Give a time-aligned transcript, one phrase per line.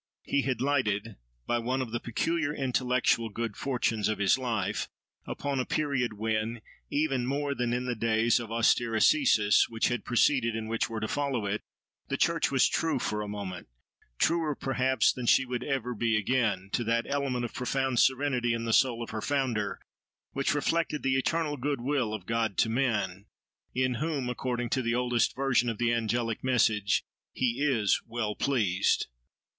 [0.23, 4.89] He had lighted, by one of the peculiar intellectual good fortunes of his life,
[5.27, 10.03] upon a period when, even more than in the days of austere ascêsis which had
[10.03, 11.61] preceded and were to follow it,
[12.07, 13.67] the church was true for a moment,
[14.17, 18.65] truer perhaps than she would ever be again, to that element of profound serenity in
[18.65, 19.79] the soul of her Founder,
[20.31, 23.27] which reflected the eternal goodwill of God to man,
[23.75, 29.05] "in whom," according to the oldest version of the angelic message, "He is well pleased."